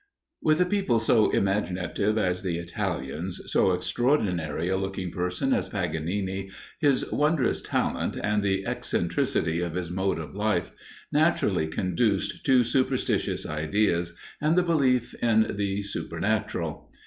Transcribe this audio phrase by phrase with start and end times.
[0.41, 6.49] With a people so imaginative as the Italians, so extraordinary a looking person as Paganini,
[6.79, 10.71] his wondrous talent, and the eccentricity of his mode of life,
[11.11, 16.89] naturally conduced to superstitious ideas, and the belief in the supernatural.